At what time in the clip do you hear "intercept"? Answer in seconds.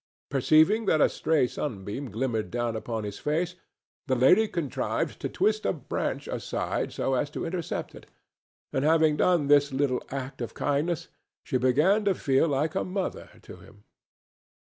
7.45-7.93